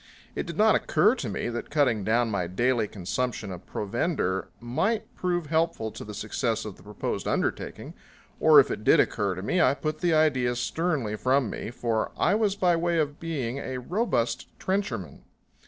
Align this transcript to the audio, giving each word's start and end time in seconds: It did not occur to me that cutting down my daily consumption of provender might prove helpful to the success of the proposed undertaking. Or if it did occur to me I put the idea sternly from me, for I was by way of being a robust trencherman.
It 0.33 0.47
did 0.47 0.57
not 0.57 0.73
occur 0.73 1.13
to 1.13 1.29
me 1.29 1.49
that 1.49 1.69
cutting 1.69 2.03
down 2.03 2.31
my 2.31 2.47
daily 2.47 2.87
consumption 2.87 3.51
of 3.51 3.67
provender 3.67 4.47
might 4.59 5.13
prove 5.13 5.45
helpful 5.45 5.91
to 5.91 6.03
the 6.03 6.15
success 6.15 6.65
of 6.65 6.75
the 6.75 6.81
proposed 6.81 7.27
undertaking. 7.27 7.93
Or 8.39 8.59
if 8.59 8.71
it 8.71 8.83
did 8.83 8.99
occur 8.99 9.35
to 9.35 9.43
me 9.43 9.61
I 9.61 9.75
put 9.75 9.99
the 9.99 10.15
idea 10.15 10.55
sternly 10.55 11.15
from 11.17 11.51
me, 11.51 11.69
for 11.69 12.11
I 12.17 12.33
was 12.33 12.55
by 12.55 12.75
way 12.75 12.97
of 12.97 13.19
being 13.19 13.59
a 13.59 13.77
robust 13.77 14.47
trencherman. 14.57 15.21